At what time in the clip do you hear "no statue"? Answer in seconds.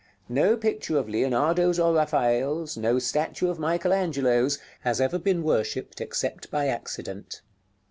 2.75-3.49